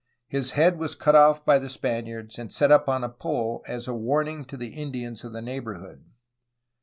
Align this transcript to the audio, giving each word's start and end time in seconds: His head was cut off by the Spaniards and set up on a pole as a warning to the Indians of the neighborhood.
His 0.25 0.53
head 0.53 0.79
was 0.79 0.95
cut 0.95 1.13
off 1.13 1.45
by 1.45 1.59
the 1.59 1.69
Spaniards 1.69 2.39
and 2.39 2.51
set 2.51 2.71
up 2.71 2.89
on 2.89 3.03
a 3.03 3.07
pole 3.09 3.63
as 3.67 3.87
a 3.87 3.93
warning 3.93 4.45
to 4.45 4.57
the 4.57 4.69
Indians 4.73 5.23
of 5.23 5.31
the 5.31 5.43
neighborhood. 5.43 6.03